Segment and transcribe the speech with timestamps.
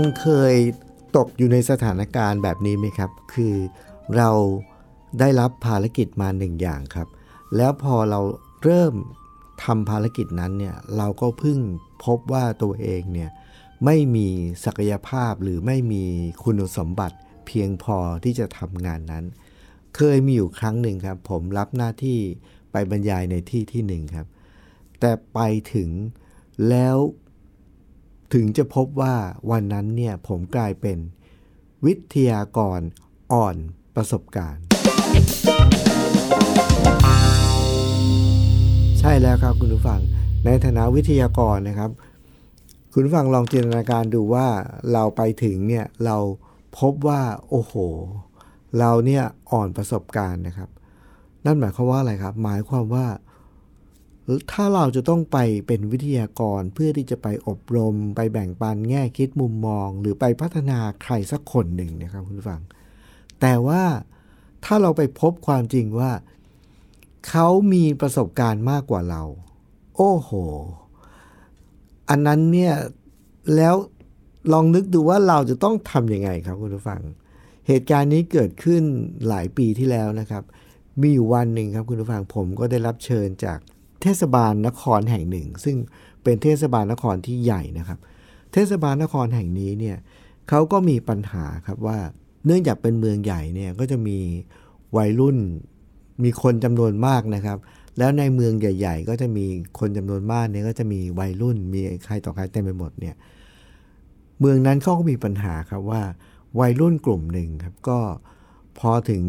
[0.00, 0.54] งเคย
[1.16, 3.54] ตกอยู่ในสถานการณ์แบบนี้ไหมครับ คือ
[4.16, 4.30] เรา
[5.20, 7.08] ได้รับภารกิจมาหนึ่งอย่างครับ
[7.56, 8.20] แล้วพอเรา
[8.62, 8.94] เริ่ม
[9.64, 11.58] ทำภารกิจนั้นเนี่ยเราก็เพิ่ง
[12.04, 13.30] พบว่าตัวเองเนี่ย
[13.84, 14.28] ไม่มี
[14.64, 16.04] ศักยภาพหรือไม่มี
[16.44, 19.24] คุณสมบัติเพียงพอที่จะทำงานนั้น
[19.96, 22.18] เคยมีอยู่ครั้งหนึ่งครับ ผมรับหน้าที่
[22.72, 24.26] ไปบรรยายในที่ที่หนึ่งครับ
[25.00, 25.40] แต่ไป
[25.74, 25.90] ถึง
[26.68, 26.96] แล้ว
[28.34, 29.14] ถึงจะพบว่า
[29.50, 30.98] วันนั้นเนี่ยผมกลายเป็น
[31.86, 32.80] วิทยากร
[33.32, 33.56] อ่อน
[33.96, 34.62] ประสบการณ์
[39.00, 40.00] ใช่แล้วครับคุณผู้ฟัง
[40.44, 41.90] ในฐานะวิทยากรนะครับ
[42.92, 44.46] คุณผู้ฟังลองจินตนาการดูว่า
[44.92, 46.16] เราไปถึงเนี่ยเรา
[46.78, 47.74] พบว่าโอ้โห
[48.78, 50.70] เราเนี่ยอ่อนประสบการณ์นะครับ
[51.44, 53.06] นั่นหมายความว่าอะไรครับ หมายความว่า
[54.52, 62.60] ถ้าเราจะต้องไปเป็นวิทยากรเพื่อที่จะไปอบรม ไปแบ่งปันแง่คิดมุมมอง หรือไปพัฒนาใครสักคนหนึ่งนะครับคุณผู้ฟัง
[63.40, 63.82] แต่ว่า
[64.64, 66.10] ถ้าเราไปพบความจริงว่า
[67.28, 69.22] เขามีประสบการณ์มากกว่าเรา
[69.96, 70.30] โอ้โห
[72.08, 72.74] อันนั้นเนี่ย
[73.56, 73.74] แล้ว
[74.52, 77.00] ลองนึกดูว่าเราจะต้องทำยังไงครับคุณผู้ฟัง
[77.68, 78.82] เหตุการณ์นี้เกิดขึ้น
[79.28, 80.42] หลายปีที่แล้วนะครับ
[81.00, 83.58] มีอยู่วันหนึ่งครับคุณผู้ฟังผมก็ได้รับเชิญจาก
[84.02, 85.76] เทศบาลนครแห่งหนึ่ง ซึ่ง
[86.22, 87.98] เป็นเทศบาลนครที่ใหญ่นะครับ
[88.52, 89.96] เทศบาลนครแห่งนี้เนี่ย
[90.48, 91.98] เขาก็มีปัญหาครับว่า
[92.46, 94.18] เนื่องจากเป็นเมืองใหญ่เนี่ยก็จะมี
[94.96, 95.36] วัยรุ่น
[96.24, 97.58] มีคนจำนวนมากนะครับ
[97.98, 99.46] แล้วในเมืองใหญ่ ๆ ก็จะมี
[99.78, 103.14] คนจำนวนมากเนี่ยก็จะมีวัยรุ่นมีใครต่อใครเต็มไปหมดเนี่ย
[104.40, 106.02] เมืองนั้นเขาก็มีปัญหาครับว่า
[106.60, 107.98] วัยรุ่นกลุ่มหนึ่งครับก็
[108.78, 109.22] พอถึง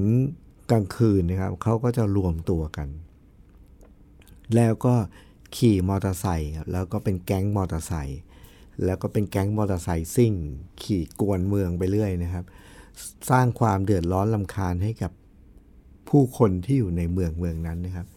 [0.72, 2.88] กลางคืนนะครับเขาก็จะรวมตัวกัน
[4.56, 4.96] แล้วก็
[5.56, 8.22] ขี่มอเตอร์ไซค์แล้วก็เป็นแก๊งมอเตอร์ไซค์
[8.86, 10.34] แล้วก็เป็นแก๊งมอเตอร์ไซค์ซิ่ง
[10.82, 12.46] ขี่กวนเมืองไปเรื่อยนะครับ
[13.30, 15.12] สร้างความเดือดร้อนลำคาญให้กับ
[16.10, 18.08] ผู้คนที่อยู่ในเมืองเมืองนั้นนะครับ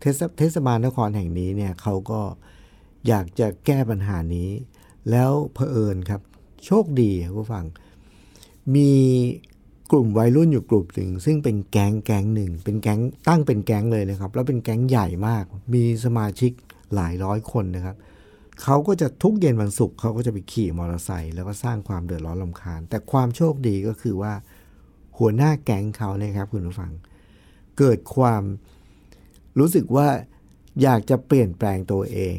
[0.00, 2.20] เทศเทศบาลนครแห่งนี้เนี่ยเขาก็
[3.08, 4.50] อยากจะแก้ปัญหานี้
[5.10, 6.20] แล้วเผอิญครับ
[6.64, 7.64] โชคดีครับผู้ฟัง
[8.74, 8.92] มี
[9.90, 15.44] กลุ่มวัยรุ่นอยู่กลุ่มหนึ่งซึ่งเป็นแก๊งแก๊งหนึ่งเป็นแก๊งตั้งเป็นแก๊งเลยนะครับ แล้วเป็นแก๊งใหญ่มาก
[15.74, 16.52] มีสมาชิก
[16.94, 17.96] หลายร้อยคนนะครับ
[18.62, 24.32] เขาก็จะทุกเย็นวันศุกร์เขาก็จะไปขี่มอเตอร์ไซค์แล้วก็สร้างความเดือดร้อนลำคาญ แต่ความโชคดีก็คือว่า
[25.18, 26.92] หัวหน้าแก๊งเขาเนี่ยครับคุณผู้ฟัง
[27.78, 28.42] เกิดความ
[29.58, 30.08] รู้สึกว่า
[30.82, 32.38] อยากจะเปลี่ยนแปลงตัวเอง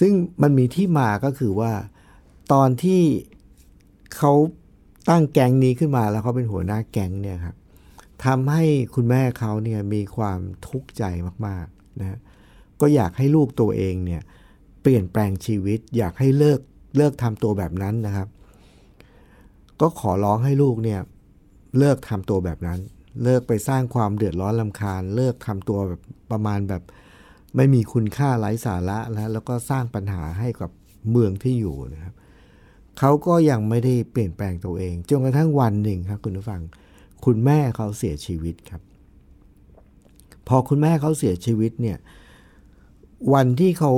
[0.00, 1.72] ซึ่งมันมีที่มาก็คือว่า
[2.52, 3.02] ตอนที่
[4.16, 4.32] เขา
[5.08, 7.56] ตั้งแก๊งนี้ขึ้นมาแล้วเขาเป็นหัวหน้าแก๊งเนี่ยครับ
[8.24, 11.02] ทำให้คุณแม่เขาเนี่ยมีความทุกข์ใจ
[11.46, 12.18] มากๆนะ
[12.80, 14.22] ก็อยากให้ลูกตัวเองเนี่ย
[14.82, 16.60] เปลี่ยนแปลงชีวิต อยากให้เลิก
[16.96, 18.28] เลิกทำตัวแบบนั้นนะครับ
[19.80, 21.00] ก็ขอร้องให้ลูกเนี่ย
[21.78, 22.78] เลิกทำตัวแบบนั้น
[23.24, 26.00] เลิกไปสร้างความเดือดร้อนลำคาญ เลิกทำตัวแบบ
[26.30, 26.82] ประมาณแบบ
[27.56, 30.70] ไม่มีคุณค่าไร้สาระแล้วแล้วก็สร้างปัญหาให้กับ
[31.10, 32.14] เมืองที่อยู่นะครับ
[33.02, 36.60] เขาก็ยังไม่ได้เปลี่ยนแปลงตัวเองจนกระทั่งวันหนึ่งครับคุณผู้ฟัง
[37.24, 38.82] คุณแม่เขาเสียชีวิตครับ
[40.48, 41.98] พอคุณแม่เขาเสียชีวิตเนี่ย
[43.34, 43.92] วันที่เขา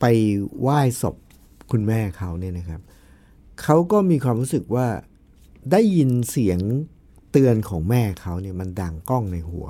[0.00, 0.04] ไป
[0.60, 1.16] ไหว้ศพ
[1.72, 2.80] คุณแม่เขาเนี่ยนะครับ
[3.62, 4.86] เขาก็มีความรู้สึกว่า
[5.72, 6.58] ได้ยินเสียง
[7.32, 9.68] เตือนของแม่เขาเนี่ยมันดังก้องในหัว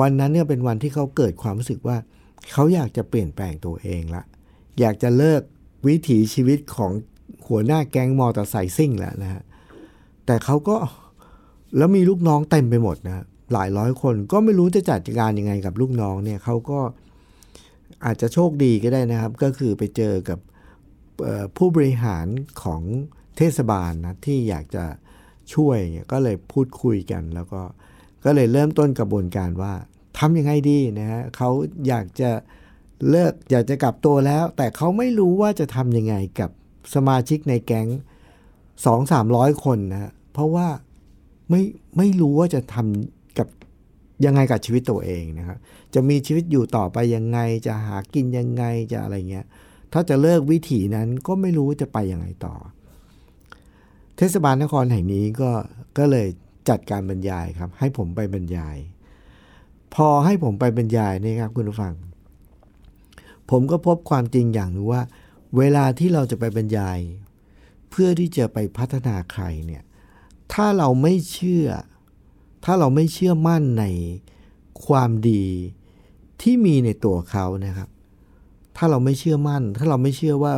[0.00, 1.96] วันนั้นเนี่ยเป็นวันที่เขาเกิดความรู้สึกว่า
[2.52, 4.22] เขาอยากจะเปลี่ยนแปลงตัวเองละ
[4.80, 5.42] อยากจะเลิก
[5.86, 6.92] วิถีชีวิตของ
[7.48, 9.42] หัวหน้าแก๊งมอเตอร์ไซค์ซิ่งแล้วนะฮะ
[10.26, 10.76] แต่เขาก็
[11.76, 16.80] แล้วมีลูกน้องเต็มไปหมดนะหลายร้อยคนก็ไม่รู้จะจัดการยังไงกับลูกน้องเนี่ยเขาก็
[18.04, 20.38] อาจจะโชคดีก็ได้นะครับ ก็คือไปเจอกับ
[21.56, 22.26] ผู้บริหาร
[22.62, 22.82] ของ
[23.36, 24.84] เทศบาลนะที่อยากจะ
[25.54, 25.78] ช่วย
[26.12, 27.62] ก็เลยพูดคุยกัน แล้วก็
[28.24, 29.72] ก็เลยเริ่มต้นกระบวนการว่า
[30.18, 31.50] ทำยังไงดีนะฮะเขา
[31.88, 32.30] อยากจะ
[33.10, 36.50] เลิกอยากจะกลับตัวแล้ว แต่เขาไม่รู้ว่าจะทำยังไงกับ
[36.94, 37.88] สมาชิกในแก๊ง
[38.86, 40.66] สองสามร้อยคนนะเพราะว่า
[41.50, 41.62] ไม่
[41.96, 43.48] ไม่รู้ว่าจะทำกับ
[44.24, 45.58] ยังไงกับชีวิตตัวเองนะครับ
[45.94, 49.46] จะมีชีวิตอยู่ต่อไปยังไงจะหากินยังไงจะอะไรเงี้ย
[49.92, 52.54] ถ้าจะเลิกวิถีนั้นก็ไม่รู้จะไปยังไงต่อ
[54.16, 55.50] เทศบาลนครแห่งนี้ก็
[55.98, 56.28] ก็เลย
[56.68, 58.76] จัดการบรรยายครับ ให้ผมไปบรรยาย
[59.94, 61.94] พอให้ผมไปบรรยายนี่ครับคุณผู้ฟัง
[63.50, 65.02] ผมก็พบความจริงอย่างนึงว่า
[65.58, 66.98] เวลาที่เราจะไปบรรยาย
[67.90, 69.82] เพื่อที่จะไปพัฒนาใครเนี่ย
[70.52, 71.66] ถ้าเราไม่เชื่อ
[72.64, 73.84] ถ้าเราไม่เชื่อมั่นใน
[74.86, 75.46] ความดี
[76.42, 77.88] ที่มีในตัวเขานะครับ
[78.76, 80.54] ถ้าเราไม่เชื่อมั่น ถ้าเราไม่เชื่อว่า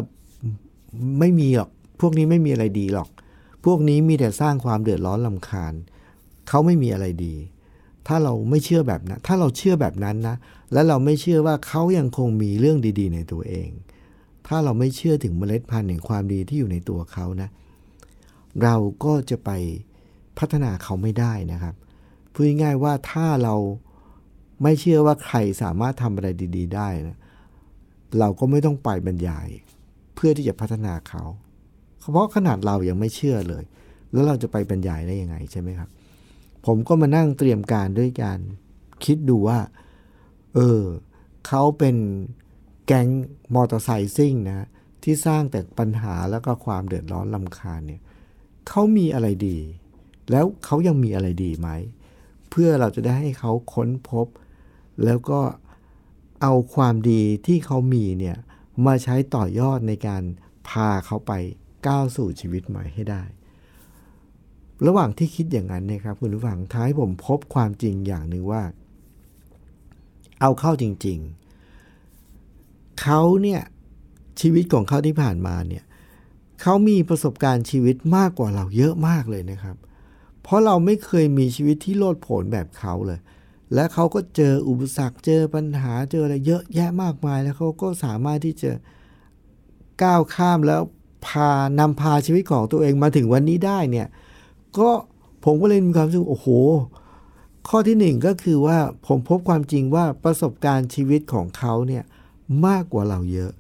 [1.19, 1.71] ไม่มีหรอก
[2.01, 3.09] พวกนี้ไม่มีอะไรดีหรอก
[3.65, 5.75] พวกนี้มีแต่สร้างความเดือดร้อนลำคาญ
[6.49, 7.35] เขาไม่มีอะไรดี
[8.07, 10.37] ถ้าเราไม่เชื่อแบบนั้น ถ้าเราเชื่อแบบนั้นนะ
[10.73, 13.69] และเราไม่เชื่อว่าเขายังคงมีเรื่องดี ๆ ในตัวเอง
[14.47, 17.49] ถ้าเราไม่เชื่อถึงเมล็ดพันธุ์แห่งความดีที่อยู่ในตัวเขานะ
[18.63, 18.75] เรา
[19.05, 19.51] ก็จะไป
[20.39, 21.75] พัฒนาเขาไม่ได้นะครับ
[22.33, 23.55] พูดง่ายว่าถ้าเรา
[24.63, 27.19] ไม่เชื่อว่าใครสามารถทำอะไรดี ๆ ได้นะ
[28.19, 29.49] เราก็ไม่ต้องไปบรรยาย
[30.15, 31.23] เพื่อที่จะพัฒนาเขา
[31.99, 33.65] เพราะขนาดเรายังไม่เชื่อเลย
[34.13, 35.89] แล้วเราจะไปบรรยายได้ยังไงใช่ไหมครับ
[36.67, 38.39] ผมก็มานั่งเตรียมการด้วยการ
[39.05, 39.59] คิดดูว่า
[40.55, 40.83] เออ
[41.47, 41.97] เขาเป็น
[42.87, 43.09] แก๊ง
[43.55, 44.69] มอเตอร์ไซค์ซิ่งนะ
[45.03, 48.01] ที่สร้างแต่ปัญหาแล้วก็ความเดือดร้อนลำคาญเนี่ย
[48.69, 49.59] เขามีอะไรดี
[50.31, 51.69] แล้วเขายังมีอะไรดีไหม
[52.51, 54.27] เพื่อเราจะได้ให้เขาค้นพบ
[55.05, 55.41] แล้วก็
[56.43, 58.37] เอาความดีที่เขามีเนี่ย
[58.87, 60.23] มาใช้ต่อยอดในการ
[60.69, 61.33] พาเขาไป
[61.87, 63.23] ก้าวสู่ชีวิตใหม่ให้ได้
[64.87, 68.63] ระหว่างที่คิดอย่างนั้นเนี่ยครับคุณผู้ฟังท้ายผมพบความจริงอย่างหนึ่งว่า
[70.41, 71.44] เอาเข้าจริง ๆ
[73.03, 73.61] เขาเนี่ย
[74.41, 75.85] ชีวิตของเขาที่ผ่านมาเนี่ย
[76.63, 79.77] เขามีประสบการณ์ชีวิตมากกว่าเราเยอะมากเลยนะครับ
[80.43, 83.21] เพราะเราไม่เคยมีชีวิตที่โลดโผนแบบเขาเลย
[83.75, 88.71] และเขาก็เจออุปสรรคเจอปัญหาเจออะไรเยอะแยะมากมาย แล้วเขาก็สามารถที่จะ
[90.03, 90.81] ก้าวข้ามแล้ว
[91.27, 94.09] พานำพาชีวิตของตัวเองมาถึงวันนี้ได้เนี่ย
[94.79, 94.91] ก็
[95.45, 96.49] ผมก็เลยมีความรู้สึกโอ้โห
[97.69, 102.05] ข้อที่หนึ่งก็คือว่าผมพบความจริงว่าประสบการณ์ชีวิตของเขาเนี่ย
[102.67, 103.53] มากกว่าเราเยอะ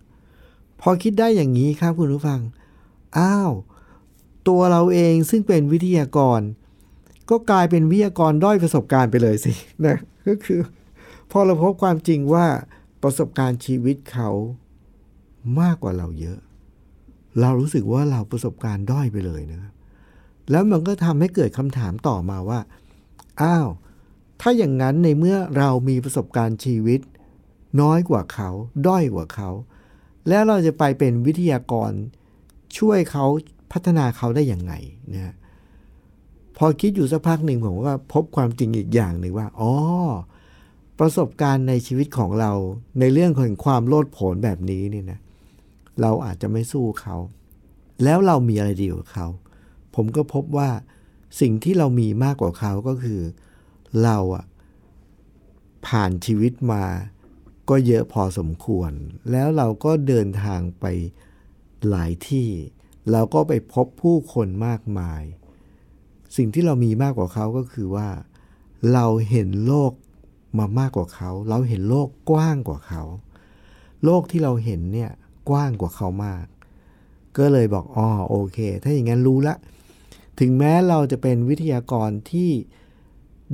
[0.81, 2.40] พอคิดได้อย่างนี้ครับคุณผู้ฟัง
[3.19, 3.52] อ้าว
[4.48, 6.40] ตัวเราเองซึ่งเป็นวิทยากร
[7.31, 9.52] ก็กลายเป็นวิทยากรด้อยประสบการณ์ไปเลยสิ
[9.84, 9.98] นะ
[10.28, 10.60] ก็คือ
[11.31, 12.46] พอเราพบความจริงว่า
[13.02, 14.31] ประสบการณ์ชีวิตเขา
[15.60, 16.38] มากกว่าเราเยอะ
[17.40, 19.72] เรารู้สึกว่าเราประสบการณ์ด้อยไปเลยนะครับ
[20.50, 22.60] แล้วมันก็ทำให้เกิดคำถามต่อมาว่า
[23.42, 23.69] อ้าว
[24.40, 27.00] ถ้าอย่างนั้นในเมื่อเรามีประสบการณ์ชีวิต
[27.80, 28.50] น้อยกว่าเขา
[28.86, 29.50] ด้อยกว่าเขา
[30.28, 31.92] แล้วเราจะไปเป็นวิทยากร
[32.78, 33.24] ช่วยเขา
[33.72, 34.72] พัฒนาเขาได้อย่างไง
[35.14, 35.34] นะ
[36.56, 39.72] พอคิดอยู่สักพักหนึ่งผมก็พบความจริงอีกอย่างหนึ่งว่าอ๋อ
[40.98, 42.52] ประสบการณ์ในชีวิตของเรา
[43.00, 45.20] ในเรื่องของความโลดโผนแบบนี้นี่นะ
[46.00, 47.16] เราอาจจะไม่สู้เขา
[48.04, 49.26] แล้วเรามีอะไรดีกว่าเขา
[49.94, 50.70] ผมก็พบว่า
[51.40, 53.20] สิ่งที่เรามีมากกว่าเขาก็คือ
[54.04, 54.44] เราอะ
[55.86, 56.82] ผ่านชีวิตมา
[57.69, 58.93] ก็เยอะพอสมควร
[59.31, 60.84] แล้วเราก็เดินทางไป
[61.88, 62.49] หลายที่
[63.12, 65.22] เราก็ไปพบผู้คนมากมาย
[66.37, 68.08] สิ่งที่เรามีมากกว่าเขาก็คือว่า
[68.93, 69.93] เราเห็นโลก
[70.58, 73.03] มามากกว่าเขา เราเห็นโลกกว้างกว่าเขา
[74.05, 75.10] โลกที่เราเห็นเนี่ย
[75.48, 76.44] กว้างกว่าเขามาก
[77.38, 79.56] ก็เลยบอกอ๋อโอเค ถ้าอย่างนั้นรู้ละ
[80.38, 82.50] ถึงแม้เราจะเป็นวิทยากรที่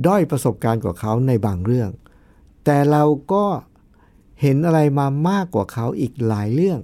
[0.05, 1.91] ด้อยประสบการณ์กว่าเขาในบางเรื่อง
[2.65, 3.45] แต่เราก็
[4.41, 6.79] เห็นอะไรมามากกว่าเขาอีกหลายเรื่อง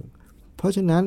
[0.56, 1.04] เพราะฉะนั้น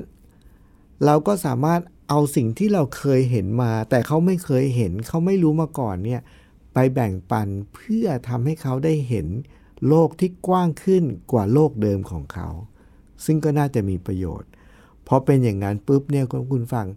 [1.06, 6.22] เราก็สามารถเอาสิ่งที่เราเคยเห็นมา แต่เขาไม่เคยเห็นเขาไม่รู้มาก่อนเนี่ย
[6.74, 9.28] ไปแบ่งปันเพื่อทำให้เขาได้เห็น
[9.88, 12.48] โลกที่กว้างขึ้นกว่าโลกเดิมของเขา
[13.26, 14.50] ซึ่งก็น่าจะมีประโยชน์
[15.08, 16.88] พอเป็นอย่างนั้นปุ๊บเนี่ยคุณฟัง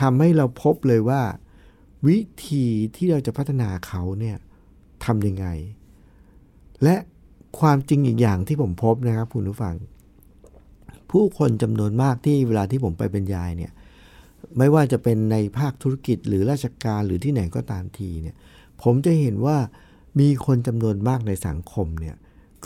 [0.00, 1.22] ทำให้เราพบเลยว่า
[2.08, 2.18] วิ
[2.48, 4.36] ธีที่เราจะพัฒนาเขาเนี่ย
[5.04, 5.46] ทำยังไง
[6.82, 6.96] และ
[7.60, 9.74] ความจริงอีกอย่างที่ผมพบนะครับคุณผู้ฟัง
[11.10, 13.72] ผู้คนจำนวนมากที่เวลาที่ผมไปบรรยายเนี่ย
[14.58, 18.36] ไม่ว่าจะเป็นในภาคธุรกิจหรือราชการหรือที่ไหนก็ตามทีเนี่ย
[18.82, 19.56] ผมจะเห็นว่า
[20.20, 22.16] มีคนจำนวนมากในสังคมเนี่ย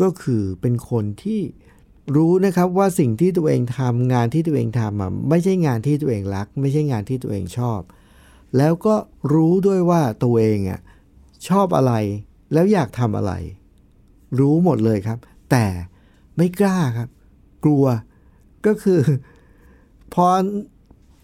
[0.01, 1.41] ก็คือเป็นคนที่
[2.17, 7.81] รู้นะครับว่าสิ่งที่ตัวเองทำงานที่ตัวเองทำอะไม่ใช่งานที่ตัวเองรัก ไม่ใช่งานที่ตัวเองชอบ
[8.57, 8.95] แล้วก็
[9.33, 10.81] รู้ด้วยว่าตัวเองอะ
[11.49, 11.93] ชอบอะไร
[12.53, 13.33] แล้วอยากทำอะไร
[14.41, 15.19] รู้หมดเลยครับ
[15.51, 15.65] แต่
[16.37, 17.09] ไม่กล้าครับ
[17.65, 17.85] กลัว
[18.67, 19.01] ก็คือ
[20.15, 20.27] พอ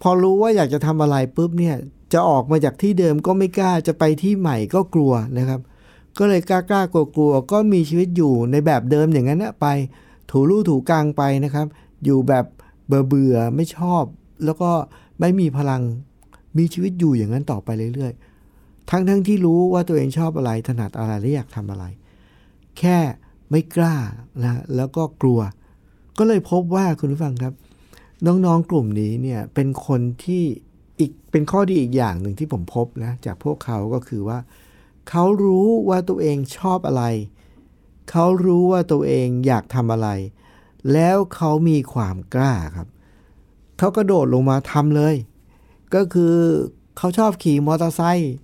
[0.02, 1.76] พอรู้ว่าอยากจะทำอะไรปุ๊บเนี่ย
[2.12, 5.60] จะออกมาจากที่เดิมก็ไม่กล้าจะไปที่ใหม่ก็กลัวนะครับ
[6.18, 9.66] ก็เลยกล้ากล้ากลัวกลัวก็มีชีวิตอยู่ในแบบเดิมอย่างนั้นนะไป
[10.30, 11.66] ถูลู่ถูกลางไปนะครับ
[12.04, 12.44] อยู่แบบ
[12.86, 14.04] เบื่อเบื่อไม่ชอบ
[14.44, 14.70] แล้วก็
[15.20, 15.82] ไม่มีพลัง
[16.58, 21.84] มีชีวิตอยู่อย่างนั้นต่อไปเรื่อยๆ ทั้งทั้งที่รู้ว่าตัวเองชอบอะไรถนัดอะไรและอยากทำอะไร
[22.78, 22.98] แค่
[23.50, 23.96] ไม่กล้า
[24.42, 25.40] นะแล้วก็กลัว
[26.18, 27.54] ก็เลยพบว่าคุณผู้ฟังครับ
[28.26, 30.44] น้องๆกลุ่มนี้เนี่ยเป็นคนที่
[31.00, 34.38] อีกเป็นข้อดีอีกอย่างหนึ่งที่ผมพบนะจากพวกเขาก็คือว่า
[35.08, 37.04] เขารู้ว่าตัวเองชอบอะไร
[38.10, 40.08] เขารู้ว่าตัวเองอยากทำอะไร
[40.92, 42.88] แล้วเขามีความกล้าครับ
[43.78, 45.14] เขากระโดดลงมาทำเลย
[45.94, 46.34] ก็คือ
[46.96, 48.34] เขาชอบขี่มอเตอร์ไซค์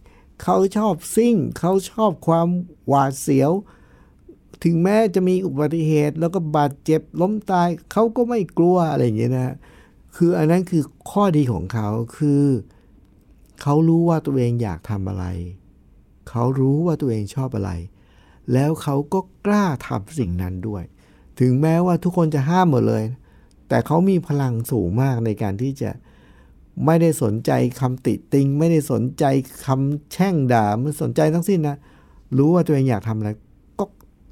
[0.42, 2.48] เขาชอบซิ่ง เขาชอบความ
[2.88, 3.52] หวาดเสียว
[4.64, 9.56] ถึงแม้จะมีอุบัติเหตุ แล้วก็บาดเจ็บล้มตายเขาก็ไม่กลัวอะไรอย่างเงี้ยนะ
[10.16, 12.44] คืออันนั้นคือข้อดีของเขาคือ
[13.62, 15.24] เขารู้ว่าตัวเองอยากทำอะไร
[16.28, 17.70] เขารู้ว่าตัวเองชอบอะไร
[18.52, 20.84] แล้วเขาก็กล้าทำสิ่งนั้นด้วย
[21.40, 23.04] ถึงแม้ว่าทุกคนจะห้ามหมดเลย
[23.68, 25.90] แต่เขามีพลังสูงมากในการที่จะ
[26.86, 27.50] ไม่ได้สนใจ
[27.80, 29.24] คำติติง ไม่ได้สนใจ
[29.66, 31.76] คำแช่งด่าไม่สนใจทั้งสิ้นนะ
[32.36, 33.30] รู้ว่าตัวเองอยากทำอะไร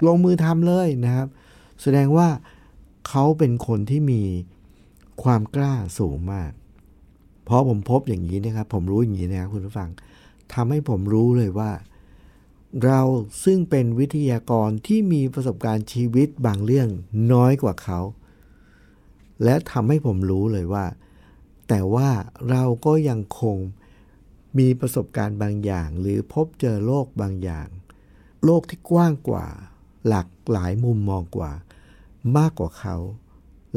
[0.05, 1.27] ลงมือทำเลยนะครับ
[1.81, 2.27] แสดงว่า
[3.07, 4.23] เขาเป็นคนที่มี
[5.23, 6.51] ความกล้าสูงมาก
[7.45, 9.89] เพราะผมพบอย่างนี้นะครับ ผมรู้อย่างนี้นะครับคุณผู้ฟัง
[10.53, 11.71] ทำให้ผมรู้เลยว่า
[12.85, 13.01] เรา
[13.43, 16.89] ซึ่งเป็นวิทยากรที่มีประสบการณ์ชีวิตบางเรื่อง
[17.33, 17.99] น้อยกว่าเขา
[19.43, 20.85] และทำให้ผมรู้เลยว่า
[21.67, 22.09] แต่ว่า
[22.49, 23.57] เราก็ยังคง
[24.57, 27.67] มีประสบการณ์บางอย่าง หรือพบเจอโลกบางอย่าง
[28.45, 29.47] โลกที่กว้างกว่า
[30.07, 31.51] หลากหลายมุมมองกว่า
[32.37, 32.95] มากกว่าเขา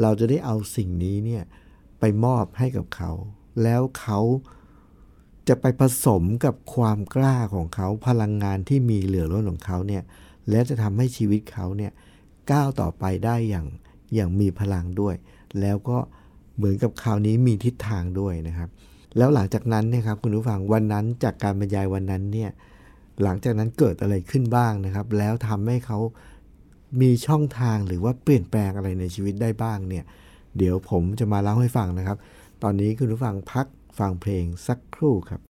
[0.01, 1.43] เราจะได้เอาสิ่งนี้เนี่ย
[1.99, 3.11] ไปมอบให้กับเขา
[3.63, 4.19] แล้วเขา
[5.47, 10.03] จะไปผสมกับความกล้าของเขาพลังงานที่มีเหลือล้นของเขาเนี่ย
[10.49, 11.91] และจะทำให้ชีวิตเขาเนี่ย
[12.51, 13.67] ก้าวต่อไปได้อย่าง
[14.13, 15.15] อย่างมีพลังด้วย
[15.61, 15.97] แล้วก็
[16.55, 18.69] เหมือนกับคราวนี้มีทิศทางด้วยนะครับ
[19.17, 22.49] แล้วหลังจากนั้นเนี่ยครับคุณผู้ฟังวันนั้นจากการบรรยายวันนั้นเนี่ย
[23.23, 25.99] หลังจากนั้นเกิดอะไรขึ้นบ้างนะครับ แล้วทำให้เขา
[27.01, 30.03] มีช่องทางหรือว่าเปลี่ยนแปลงอะไรในชีวิตได้บ้างเนี่ย
[30.57, 32.17] เดี๋ยวผมจะมาเล่าให้ฟังนะครับ
[32.63, 33.67] ตอนนี้คุณผู้ฟังพัก
[33.99, 35.50] ฟังเพลงสักครู่ครับ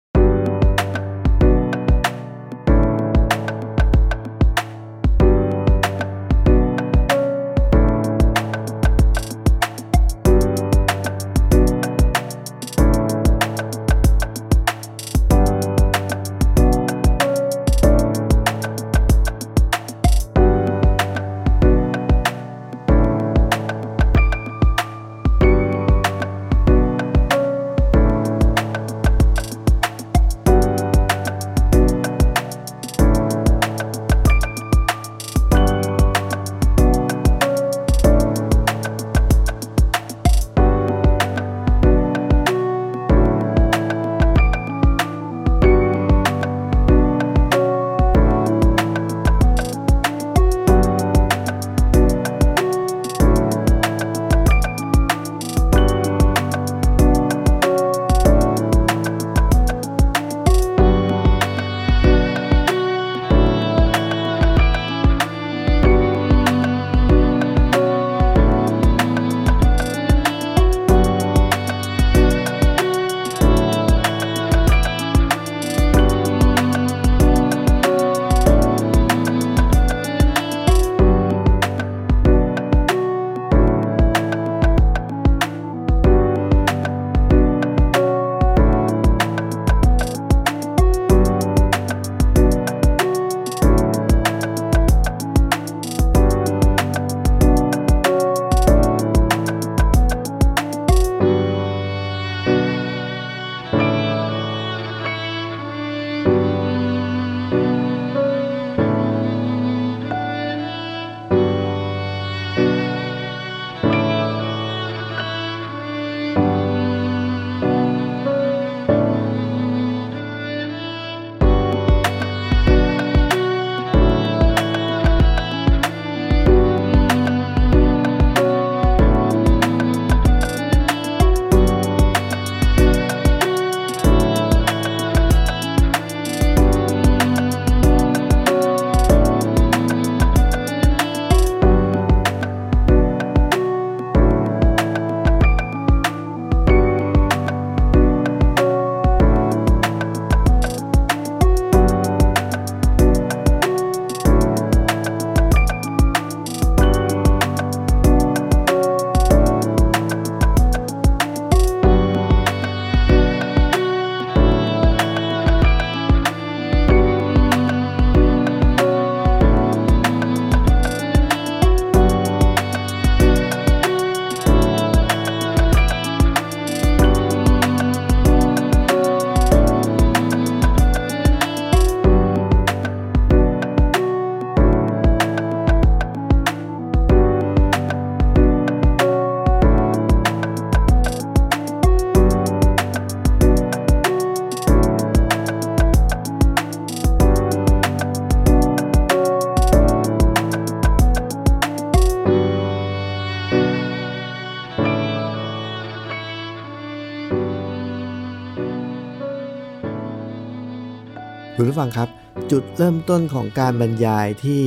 [211.69, 212.09] ผู้ฟังครับ
[212.51, 214.65] จุดเริ่มต้นของการบรรยายที่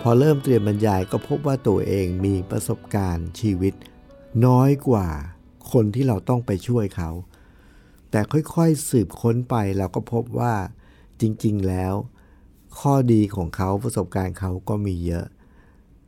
[0.00, 3.74] พอเริ่มเตรียมบรรยายก็พบว่าตัวเองมีประสบการณ์ชีวิต
[4.46, 5.08] น้อยกว่า
[5.72, 7.10] คนที่เราต้องไปช่วยเขา
[8.10, 10.54] แต่ค่อยๆสืบค้นไปเราก็พบว่า
[11.20, 11.94] จริงๆแล้ว
[12.78, 15.26] ข้อดีของเขาประสบการณ์เขาก็มีเยอะ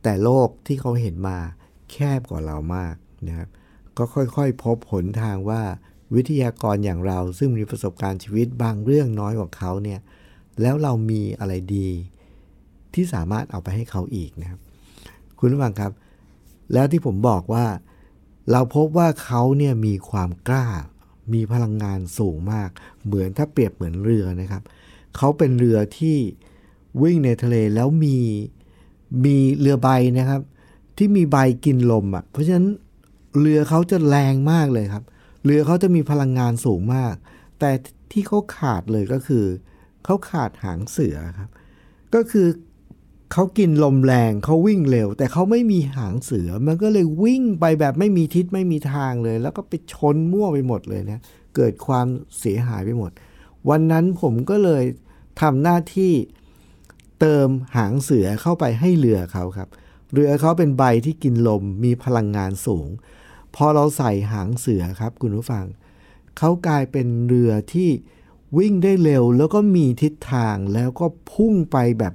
[0.03, 1.37] แต่โลกที่เขาเห็นมา
[1.91, 2.95] แคบกว่าเรามาก
[3.27, 3.49] นะครับ
[3.97, 5.61] ก็ค่อยๆ พบผลทางว่า
[6.15, 9.99] วิทยากรอย่างเราซึ่งมีประสบการณ์ชีวิตบางเรื่องน้อยกว่าเขาเนี่ย
[10.61, 11.87] แล้วเรามีอะไรดี
[12.93, 14.59] ที่สามารถเอาไปให้เขาอีกนะครับ
[15.39, 15.91] คุณผู้ฟังครับ
[16.73, 17.65] แล้วที่ผมบอกว่า
[18.51, 20.67] เราพบว่าเขาเนี่ยมีความกล้า
[21.33, 22.69] มีพลังงานสูงมาก
[23.05, 24.63] เหมือนถ้าเปรียบเหมือนเรือนะครับ
[25.17, 26.17] เขาเป็นเรือที่
[27.01, 28.17] วิ่งในทะเลแล้วมี
[29.25, 30.41] มีเรือใบนะครับ
[30.97, 32.67] ที่มีใบกินลมอะ่ะเพราะฉะนั้น
[33.39, 35.03] เรือเขาจะแรงมากเลยครับ
[35.45, 37.15] เรือเขาจะมีพลังงานสูงมาก
[37.59, 37.71] แต่
[38.11, 39.45] ที่เขาขาดเลยก็คือ
[40.05, 41.49] เขาขาดหางเสือครับ
[42.13, 42.47] ก็คือ
[43.31, 51.21] เขากินลมแรงเขาวิ่งเร็ว แต่เขาไม่มีหางเสือ มันก็เลยวิ่งไปแบบไม่มีทิศไม่มีทางเลย แล้วก็ไปชนมั่วไปหมดเลยนะ
[51.55, 52.07] เกิดความ
[52.39, 53.11] เสียหายไปหมด
[53.69, 54.83] วันนั้นผมก็เลย
[55.41, 56.13] ทำหน้าที่
[57.19, 57.47] เติม
[57.77, 59.69] หางเสือเข้าไปให้เรือเขาครับ
[60.13, 62.87] เรือเขาเป็นใบที่กินลมมีพลังงานสูง
[63.55, 65.65] พอเราใส่หางเสือครับคุณผู้ฟัง
[66.37, 67.89] เขากลายเป็นเรือที่
[68.57, 72.13] วิ่งได้เร็วแล้วก็มีทิศทางแล้วก็พุ่งไปแบบ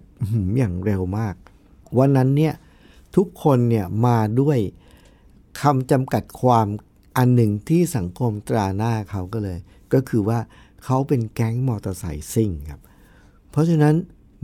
[0.57, 1.35] อย่างเร็วมาก
[1.99, 2.55] วันนั้นเนี่ย
[3.16, 4.59] ทุกคนเนี่ยมาด้วย
[5.61, 6.66] คำจำกัดความ
[7.16, 9.59] อันหนึ่งที่สังคมตราหน้าเขาก็เลย
[9.94, 10.38] ก็คือว่า
[10.85, 12.81] เขาเป็นแก๊งมอเตอร์ไซค์ซิ่งครับ
[13.51, 13.94] เพราะฉะนั้น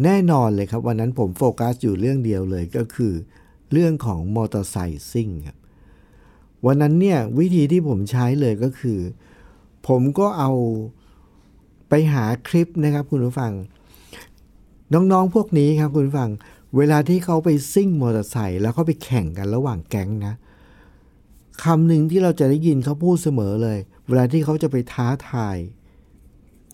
[0.04, 3.12] แน่นอนเลยครับ วันนั้นผมโฟกัสอยู่เรื่องเดียวเลยก็คือ
[3.72, 5.58] เรื่องของมอเตอร์ไซค์ซิ่งครับ
[6.66, 8.98] วันนั้นเนี่ยวิธีที่ผมใช้เลยก็คือ
[9.88, 10.52] ผมก็เอา
[11.94, 13.52] ไปหาคลิปนะครับคุณผู้ฟัง
[14.92, 16.30] น้องๆพวกนี้ครับคุณผู้ฟัง
[16.76, 20.34] เวลาที่เขาไปซิ่งมอเตอร์ไซค์แล้วเขาไปแข่งกันระหว่างแก๊งนะ
[21.64, 23.78] คำหนึ่งที่เราจะได้ยินเขาพูดเสมอเลย
[24.08, 25.56] เวลาที่เขาจะไปท้าทาย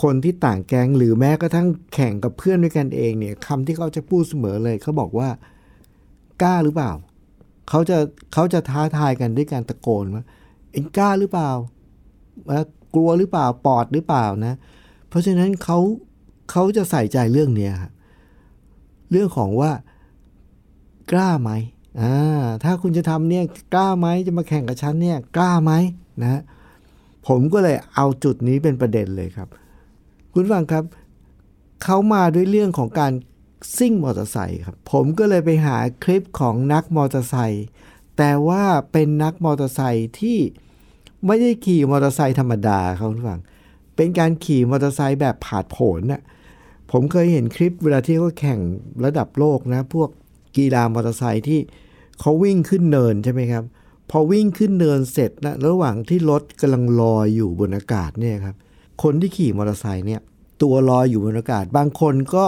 [0.03, 5.29] คนที่ต่างแก๊งหรือแม้กระทั่งแข่งกับเพื่อนด้วยกันเองเนี่ยคำที่เขาจะพูดเสมอเลยเขาบอกว่า
[6.43, 6.93] กล้าหรือเปล่า
[7.69, 7.99] เขาจะ
[8.33, 10.25] เขาจะท้าทายกันด้วยการตะโกนว่า
[10.73, 11.51] เอ็งกล้าหรือเปล่า
[12.95, 14.55] กลัวหรือเปล่าปอดหรือเปล่านะ
[15.09, 15.79] เพราะฉะนั้นเขา
[16.51, 17.93] เขาจะใส่ใจเรื่องนี้ครับ
[19.11, 19.73] เรื่องของว่า
[21.13, 21.51] กล้าไหม
[22.01, 22.15] อ่า
[22.65, 23.45] ถ้าคุณจะทำเนี่ย
[23.75, 25.73] กล้าไหมจะมาแข่งกับฉันเนี่ยกล้าไหม
[26.23, 26.43] นะ
[27.29, 29.49] ผมก็เลยเอาจุดนี้เป็นประเด็นเลยครับ
[30.33, 30.85] คุณฟังครับ
[31.85, 33.13] เขามาด้วยเรื่องของการ
[33.77, 37.67] ซิ่งมอเตอร์ไซค์ครับ ผมก็เลยไปหาคลิปของนักมอเตอร์ไซค์
[38.19, 40.39] แต่ว่าเป็นนักมอเตอร์ไซค์ที่
[41.27, 43.41] ไม่ได้ขี่มอเตอร์ไซค์ธรรมดาครับคุณฟัง
[43.99, 46.23] เป็นการขี่มอเตอร์ไซค์แบบผาดโผนน่ะ
[46.91, 48.61] ผมเคยเห็นคลิปเวลาที่เขาแข่ง
[49.05, 50.09] ระดับโลกนะ พวก
[50.57, 51.61] กีฬามอเตอร์ไซค์ที่
[52.21, 53.65] เขาวิ่งขึ้นเนินใช่ไหมครับ
[54.11, 58.57] พอวิ่งขึ้นเนินเสร็จนะระหว่างที่รถกำลังลอยอยู่บนอากาศเนี่ยครับ
[59.03, 60.21] คนที่ขี่มอเตอร์ไซค์เนี่ย
[60.63, 62.45] ตัวลอยอยู่บนอากาศ บางคนก็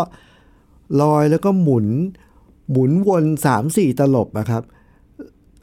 [1.03, 1.87] ลอยแล้วก็หมุน
[2.71, 4.63] หมุนวนสามสี่ตลบนะครับ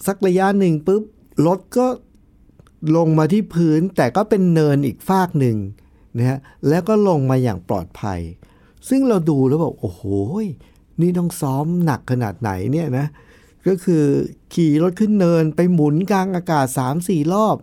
[0.08, 1.04] สักระยะหนึ่งปุ๊บ
[1.48, 1.88] รถก็
[2.96, 5.58] ลงมาที่พื้นแต่ก็เป็นเนินอีกฟากหนึ่ง
[6.18, 8.20] นะฮะแล้วก็ลงมาอย่างปลอดภัย
[8.90, 10.02] ซึ่งเราดูแล้วบอกโอ้โห
[11.02, 13.06] นี่ต้องซ้อมหนักขนาดไหนเนี่ยนะ
[13.68, 14.04] ก็คือ
[14.54, 16.66] ขี่รถขึ้นเนินไปหมุนกลางอากาศ
[17.00, 17.58] 3-4 รอบ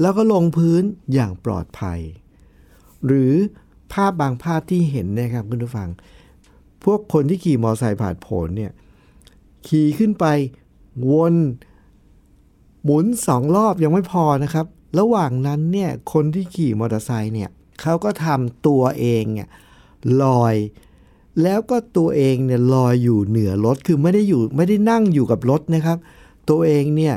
[0.00, 0.82] แล้วก็ลงพื้น
[1.14, 2.00] อย่างปลอดภัย
[3.06, 3.32] หรือ
[3.92, 5.88] ภาพบางภาพที่เห็นนะครับคุณผู้ฟัง
[6.84, 8.72] พวกคนที่ขี่มอเตอร์ไซค์ผ่านผลเนี่ย
[9.68, 10.26] ขี่ขึ้นไป
[11.10, 11.34] วน
[12.84, 14.66] หมุนสองรอบยังไม่พอนะครับ
[14.98, 19.48] ระหว่างนั้นเนี่ยคนที่ขี่มอเตอร์ไซค์เนี่ยเขาก็ทำตัวเองเนี่ย
[20.22, 20.54] ลอย
[21.42, 25.98] แล้วก็ตัวเองเนี่ยลอยอยู่เหนือรถคือไม่ได้อยู่ไม่ได้นั่งอยู่กับรถนะครับ
[26.50, 27.14] ตัวเองเนี่ย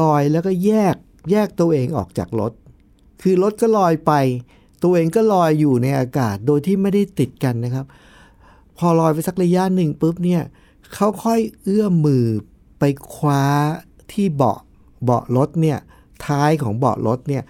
[0.00, 0.96] ลอยแล้วก็แยก
[1.30, 2.52] แยกตัวเองออกจากรถ
[3.22, 4.12] คือรถก็ลอยไป
[4.82, 7.86] ตัวเองก็ลอยอยู่ในอากาศโดยที่ไม่ได้ติดกันนะครับ
[8.78, 10.42] พอลอยไปสักระยะหนึ่งปุ๊บเนี่ย
[10.94, 12.26] เขาค่อยเอื้อมมือ
[12.78, 13.44] ไปคว้า
[14.12, 14.58] ที่เบาะ
[15.04, 15.78] เบาะรถเนี่ย
[16.26, 17.42] ท้ายของเบาะรถเนี่ย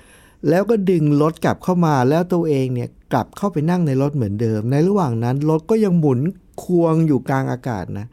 [0.48, 6.20] แล้วก็ดึงรถกลับเข้ามาแล้วตัวเองเนี่ยกลับเข้าไปนั่งในรถเหมือนเดิม ในระหว่างนั้นรถก็ยังหมุน
[6.62, 8.06] ควงอยู่กลางอากาศนะ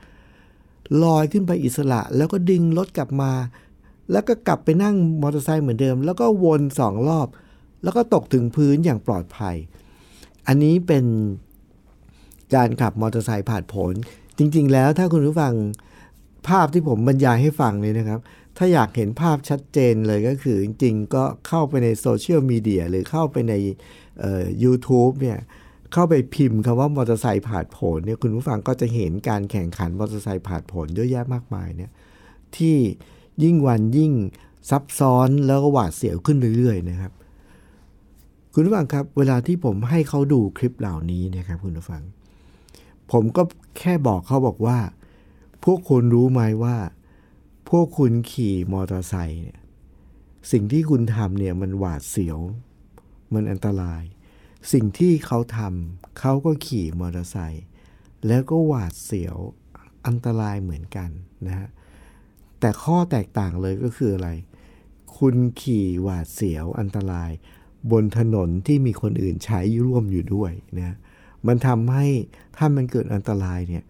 [1.04, 3.32] ลอยขึ้นไปอิสระ แล้วก็ดึงรถกลับมา
[4.12, 7.28] แล้วก็กลับไปนั่งมอเตอร์ไซค์เหมือนเดิม แล้วก็วนสองรอบ
[7.84, 9.56] แล้วก็ตกถึงพื้นอย่างปลอดภัย
[10.47, 11.06] อันนี้เป็น
[12.56, 13.93] การขับมอเตอร์ไซค์ผาดโผน
[14.38, 15.54] จริง ๆ แล้วถ้าคุณผู้ฟัง
[16.47, 18.19] ภาพที่ผมบรรยายให้ฟังเลยนะครับ
[18.62, 23.54] ถ้าอยากเห็นภาพชัดเจนเลยก็คือจริงๆ ก็เข้าไปในโซเชียลมีเดียหรือเข้าไปใน
[24.63, 25.39] ยูทูบเนี่ย
[25.93, 31.91] เข้าไปพิมพ์คำว่ามอเตอร์ไซค์ผาดโผนเนี่ยคุณผู้ฟังก็จะเห็นการแข่งขันมอเตอร์ไซค์ผาดโผนเยอะแยะมากมายเนี่ย
[32.58, 32.78] ที่
[33.43, 34.13] ยิ่งวันยิ่ง
[34.69, 37.12] ซับซ้อนแล้วก็หวาดเสียวขึ้นเรื่อยๆนะครับ
[38.54, 42.02] คุณผู้ฟังครับ เวลาที่ผมให้เขาดูคลิปเหล่านี้นะครับคุณผู้ฟัง
[43.12, 43.41] ผมก็
[43.80, 44.78] แค่บอกเขาบอกว่า
[45.63, 46.76] พวกคุณรู้ไหมว่า
[47.69, 49.60] พวกคุณขี่มอเตอร์ไซค์เนี่ย
[50.51, 52.39] สิ่งที่คุณทำเนี่ยมันหวาดเสียว
[53.34, 54.03] มันอันตราย
[54.73, 57.65] สิ่งที่เขาทำเขาก็ขี่มอเตอร์ไซค์
[58.27, 59.38] แล้วก็หวาดเสียว
[60.05, 61.10] อันตรายเหมือนกัน
[61.47, 61.67] นะฮะ
[62.60, 64.29] แต่ข้อแตกต่างเลยก็คืออะไร
[65.17, 67.32] คุณขี่หวาดเสียวอันตราย
[67.91, 70.95] บนถนนที่มีคนอื่นใช้ร่วมอยู่ด้วยนะ
[71.47, 72.08] มันทำให้
[72.58, 73.84] ถ้ามันเกิดอันตรายเนี่ย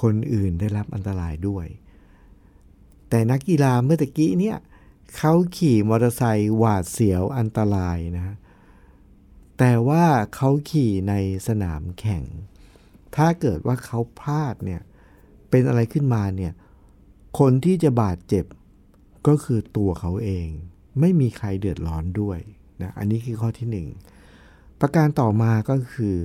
[0.00, 1.66] คนอื่นได้รับอันตรายด้วย
[3.14, 4.58] แต่นักกีฬาเมื่อตะกี้เนี่ย
[5.16, 8.36] เขาขี่มอเตอร์ไซค์หวาดเสียวอันตรายนะ
[9.58, 11.14] แต่ว่าเขาขี่ใน
[11.46, 12.24] สนามแข่ง
[13.16, 14.82] ถ้าเกิดว่าเขาพลาดเนี่ย
[15.50, 16.52] เป็นอะไรขึ้นมาเนี่ย
[17.38, 18.44] คนที่จะบาดเจ็บ
[19.26, 20.48] ก็คือตัวเขาเอง
[21.00, 22.38] ไม่มีใครเดือดร้อนด้วย
[22.82, 23.88] นะอันนี้คือข้อที่หนึ่ง
[24.80, 26.16] ประการต่อมาก็คือ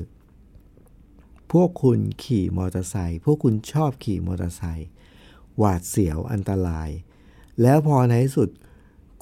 [1.51, 4.89] พวกคุณขี่มอเตอร์ไซค์พวกคุณชอบขี่มอเตอร์ไซค์
[5.57, 6.89] หวาดเสียวอันตราย
[7.61, 8.49] แล้วพอในที่สุด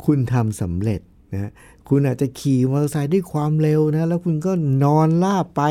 [0.06, 1.02] คุณทำสำเร็จ
[1.34, 1.52] นะ
[1.89, 4.52] คุณอาจจะขี่มอเตอร์ไซค์ด้วยความเร็วนะแล้วคุณก็
[4.84, 5.62] นอนล่าไป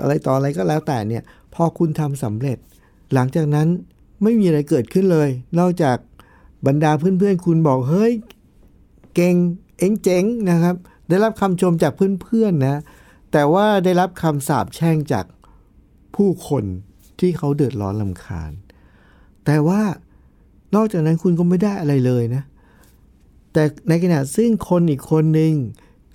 [0.00, 1.22] อะไรต่ออะไรก็แล้วแต่เนี่ย
[1.54, 2.58] พอคุณทำสำเร็จ
[3.14, 3.68] หลังจากนั้น
[4.22, 5.28] ไม่มีอะไรเกิดขึ้นเลย
[5.58, 5.96] นอกจาก
[6.66, 8.12] บรรดาเพื่อนๆ คุณบอกเฮ้ย
[9.14, 9.34] เก่ง
[9.78, 10.76] เอ็งเจ๋งนะครับ
[11.08, 12.80] ได้รับคำชมจากเพื่อนๆนะ
[13.32, 15.24] แต่ว่าได้รับคำสาปแช่งจาก
[16.16, 16.64] ผู้คน
[17.20, 18.52] ที่เขาเดือดร้อนลำคาญ
[19.44, 19.82] แต่ว่า
[20.74, 22.42] นอกจากนั้นคุณก็ไม่ได้อะไรเลยนะ
[23.52, 25.54] แต่ในขณะซึ่งคนอีกคนหนึ่ง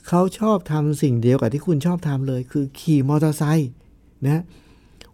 [0.07, 3.71] เขาชอบทำสิ่งเดียวกับที่คุณชอบทำเลย คือขี่มอเตอร์ไซค์
[4.25, 4.43] นะ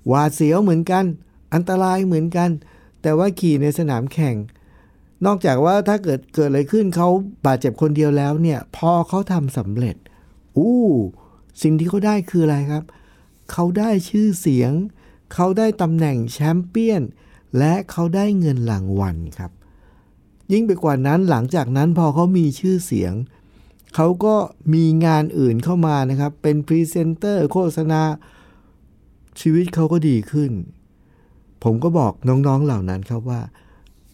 [0.07, 1.05] หวาดเสียวเหมือนกัน
[1.53, 2.49] อันตรายเหมือนกัน
[3.01, 4.35] แต่ว่าขี่ในสนามแข่ง
[5.25, 7.09] นอกจากว่าถ้าเกิดเกิดอะไรขึ้นเขา
[7.45, 9.95] บาดเจ็บคนเดียวแล้วเนี่ย พอเขาทำสำเร็จ
[10.57, 10.85] อู้
[11.61, 12.83] สิ่งที่เขาได้คืออะไรครับ
[13.51, 14.71] เขาได้ชื่อเสียง
[15.33, 17.01] เขาได้ตำแหน่งแชมเปี้ยน
[17.57, 19.51] และเขาได้เงินรางวัลครับ
[20.51, 23.13] ยิ่งไปกว่านั้นหลังจากนั้นพอเขามีชื่อเสียง
[23.95, 24.35] เขาก็
[24.73, 28.01] มีงานอื่นเข้ามานะครับ เป็นพรีเซนเตอร์โฆษณา
[29.39, 30.51] ชีวิตเขาก็ดีขึ้น
[31.63, 33.41] ผมก็บอกน้องๆเหล่านั้นครับว่า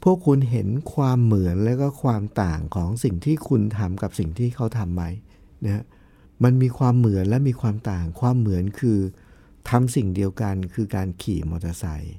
[0.04, 5.04] พวกคุณเห็นความเหมือนและก็ความต่างของสิ่งที่คุณทำกับสิ่งที่เขาทำไหม
[5.66, 5.84] นะ
[6.44, 9.00] มันมีความเหมือนและมีความต่าง ความเหมือนคือ
[9.70, 12.16] ทำสิ่งเดียวกันคือการขี่มอเตอร์ไซค์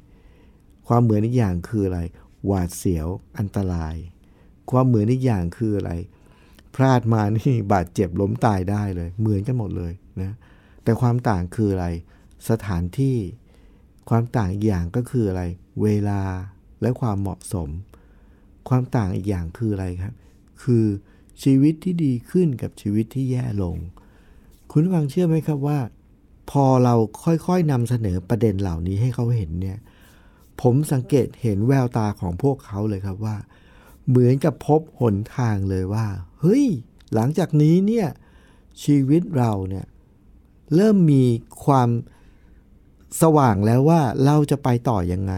[0.88, 2.01] ความเหมือนอีกอย่างคืออะไร
[2.47, 3.97] หวาดเสียวอันตราย
[4.71, 5.92] ความเหมือนอีกอย่างคืออะไร
[6.75, 9.92] พลาดมานี่บาดเจ็บล้มตายได้เลย เหมือนกันหมดเลย
[10.23, 10.33] นะ
[10.83, 11.87] แต่ความต่างคืออะไร
[12.51, 13.16] สถานที่
[14.09, 15.42] ความต่างอีกอย่างก็คืออะไร
[15.83, 16.21] เวลา
[16.83, 17.68] และความเหมาะสม
[18.68, 20.14] ความต่างอีกอย่างคืออะไรครับ
[20.62, 20.85] คือ
[21.42, 23.77] ชีวิตที่ดีขึ้นกับชีวิตที่แย่ลง
[24.71, 25.79] คุณฟังเชื่อไหมครับว่า
[26.51, 29.79] พอเราค่อยๆนำเสนอประเด็นเหล่านี้ให้เขาเห็นเนี่ย
[30.61, 33.37] ผมสังเกตเห็นแววตาของพวกเขาเลยครับว่า
[34.09, 36.07] เหมือนกับพบหนทางเลยว่า
[36.41, 36.65] เฮ้ย
[37.15, 38.09] หลังจากนี้เนี่ย
[38.83, 39.87] ชีวิตเราเนี่ย
[40.75, 41.25] เริ่มมี
[41.65, 41.88] ความ
[43.23, 45.35] สว่างแล้วว่าเราจะไปต่อยังไง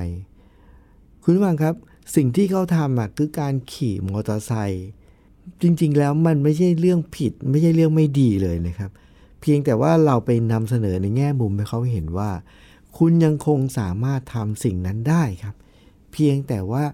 [1.22, 1.74] คุณฟังครับ
[2.16, 4.88] สิ่งที่เขาทำอะคือการขี่มอเตอร์ไซค์
[5.62, 8.90] จริงๆแล้วมันไม่ใช่เรื่องผิด ไม่ใช่เรื่องไม่ดีเลยนะครับ
[9.40, 12.30] เพียงแต่ว่าเราไปนำเสนอในแง่มุมให้เขาเห็นว่า
[12.98, 15.54] คุณยังคงสามารถทำสิ่งนั้นได้ครับ
[16.12, 16.84] เพียงแต่ว่า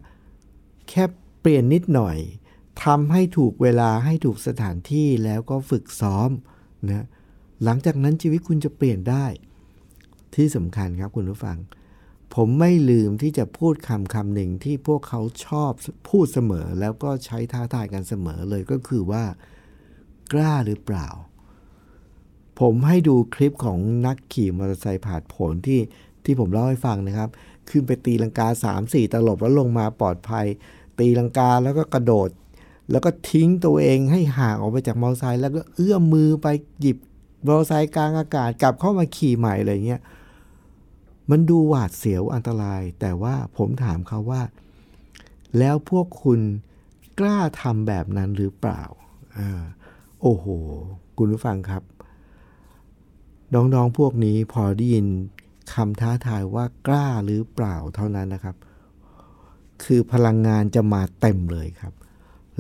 [0.88, 1.04] แค่
[1.40, 2.16] เปลี่ยนนิดหน่อย
[2.84, 6.30] ทำให้ถูกเวลาให้ถูกสถานที่แล้วก็ฝึกซ้อม
[6.90, 7.06] นะ
[7.64, 9.26] หลังจากนั้นชีวิตคุณจะเปลี่ยนได้
[10.34, 11.58] ที่สำคัญครับคุณผู้ฟัง
[12.34, 15.72] ผมไม่ลืมที่จะพูดคำคำหนึ่งที่พวกเขาชอบ
[16.08, 19.24] พูดเสมอ แล้วก็ใช้ท้าทายกันเสมอเลยก็คือว่า
[20.32, 21.08] กล้าหรือเปล่า
[22.60, 25.80] ผมให้ดูคลิปของนักขี่มอเตอร์ไซค์ผ่านผลที่
[26.24, 27.28] ที่ผมเล่าให้ฟังนะครับ
[27.68, 30.46] ขึ้นไปตีลังกา 3 4 ตลบแล้วลงมาปลอดภัย
[30.98, 32.30] ตีลังกาแล้วก็กระโดด
[32.90, 36.46] แล้วก็ทิ้งตัวเองให้ห่างออกไปจากมอเตอร์ไซค์แล้วก็เอื้อมมือไป
[36.80, 36.98] หยิบ
[37.46, 40.00] มอเตอร์ไซค์กลางอากาศกลับเข้ามาขี่ใหม่อะไรเงี้ย
[41.30, 44.42] มันดูหวาดเสียวอันตราย แต่ว่าผมถามเขาว่า
[45.58, 46.40] แล้วพวกคุณ
[47.18, 48.82] กล้าทำแบบนั้นหรือเปล่า
[49.38, 49.62] อ่า
[50.22, 50.46] โอ้โห
[51.16, 51.82] คุณผู้ฟังครับ
[53.54, 55.06] น้องๆพวกนี้พอได้ยิน
[55.74, 58.56] คำท้าทายว่ากล้าหรือเปล่าเท่านั้นนะครับ
[59.84, 61.94] คือพลังงานจะมาเต็มเลยครับ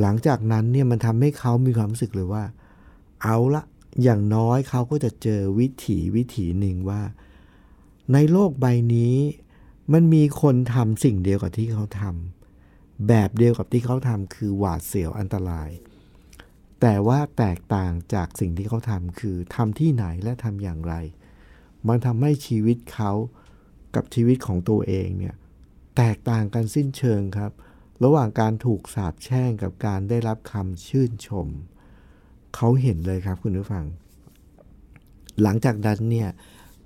[0.00, 2.44] หลังจากนั้นเนี่ยมันทำให้เขามีความรู้สึกเลยว่า
[3.22, 3.62] เอาละ
[4.02, 7.02] อย่างน้อยเขาก็จะเจอวิถีวิถีหนึ่งว่า
[8.12, 9.14] ในโลกใบนี้
[9.92, 15.70] มันมีคนทำสิ่งเดียวกับที่เขาทำแบบเดียวกับที่เขาทำคือหวาดเสียวอันตราย
[16.80, 20.94] แต่ว่าแตกต่างจากสิ่งที่เขาทำคือทำที่ไหนและทำอย่างไร
[21.88, 23.12] มันทำให้ชีวิตเขา
[23.94, 25.34] กับชีวิตของตัวเองเนี่ย
[25.96, 27.52] แตกต่างกันสิ้นเชิงครับ
[28.04, 31.46] ระหว่างการถูกสาปแช่งกับการได้รับคำชื่นชม
[32.56, 33.84] เขาเห็นเลยครับคุณผู้ฟัง
[35.42, 36.28] หลังจากนั้นเนี่ย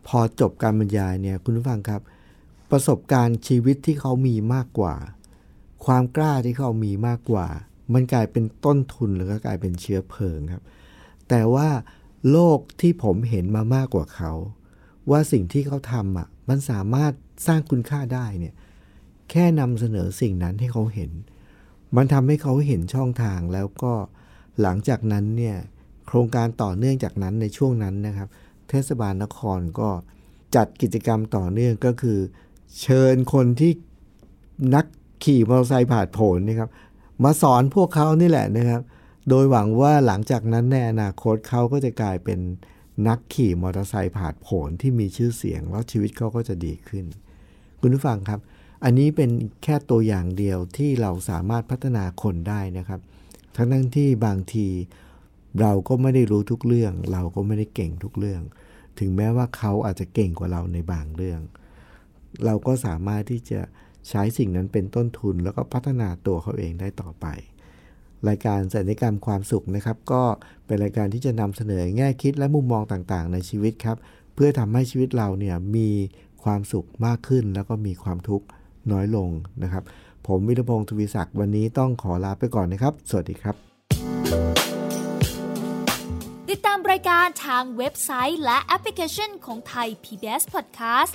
[0.06, 2.00] พอจบการบรรยายเนี่ยคุณผู้ฟังครับ
[2.70, 4.94] ประสบการณ์ชีวิตที่เขามีมากกว่า
[5.86, 7.46] ความกล้าที่เขามีมากกว่า
[7.92, 10.64] มันกลายเป็นต้นทุนหรือก็กลายเป็นเชื้อเพลิงครับ
[11.28, 11.68] แต่ว่า
[12.30, 14.32] โลกที่ผมเห็นมามากกว่าเขา
[15.10, 17.12] ว่าสิ่งที่เขาทำอะมันสามารถ
[17.46, 18.54] สร้างคุณค่าได้เนี่ย
[19.30, 21.10] แค่นำเสนอสิ่งนั้นให้เขาเห็น
[21.96, 23.92] มันทำให้เขาเห็นช่องทางแล้วก็
[24.60, 25.56] หลังจากนั้นเนี่ย
[26.06, 28.28] โครงการต่อเนื่องจากนั้นในช่วงนั้นนะครับ
[28.68, 29.90] เทศบาลนครก็
[30.56, 32.18] จัดกิจกรรมต่อเนื่องก็คือ
[32.82, 33.72] เชิญคนที่
[34.74, 34.86] นัก
[35.24, 36.70] ขี่มอเตอร์ไซค์ผ่านผลนะครับ
[37.22, 38.82] มาสอนพวกเขานี่แหละนะครับ
[39.28, 42.38] โดยหวังว่าหลังจากนั้นในอนาคตเขาก็จะกลายเป็น
[43.08, 47.04] นักขี่มอเตอร์ไซค์ผ่านผลที่มีชื่อเสียง แล้วชีวิตเขาก็จะดีขึ้น
[47.80, 48.40] คุณผู้ฟังครับ
[48.84, 49.30] อันนี้เป็น
[49.62, 53.00] แค่ตัวอย่างเดียวที่เราสามารถพัฒนาคนได้นะครับ
[53.56, 54.68] ทั้งทั้งที่บางที
[55.60, 58.42] เราก็ไม่ได้รู้ทุกเรื่อง เราก็ไม่ได้เก่งทุกเรื่อง
[58.98, 61.40] ถึงแม้ว่าเขาอาจจะเก่งกว่าเราในบางเรื่อง
[62.44, 63.60] เราก็สามารถที่จะ
[64.08, 67.26] ใช้สิ่งนั้นเป็นต้นทุนแล้วก็พัฒนาตัวเขาเองได้ต่อไป
[68.28, 70.22] รายการสัญญกรรมความสุขนะครับ ก็
[70.66, 73.96] เป็นรายการที่จะนำเสนอแง่คิดและมุมมองต่างๆ ในชีวิตครับ
[74.34, 75.90] เพื่อทำให้ชีวิตเราเนี่ยมี
[76.44, 78.46] ความสุขมากขึ้น แล้วก็มีความทุกข์
[78.92, 79.30] น้อยลง
[79.62, 79.84] นะครับ
[80.26, 83.54] ผมวิรพงศ์ทวีศักดิ์วันนี้ต้องขอลาไปก่อนนะครับ สวัสดีครับ
[86.50, 91.14] ติดตามรายการทางเว็บไซต์และแอปพลิเคชันของไทย PBS Podcast